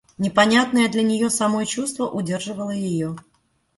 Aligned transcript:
Непонятное 0.17 0.89
для 0.89 1.03
нее 1.03 1.29
самой 1.29 1.67
чувство 1.67 2.07
удерживало 2.07 2.71
ее. 2.71 3.17